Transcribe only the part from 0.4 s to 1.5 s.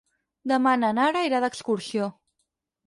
Demà na Nara irà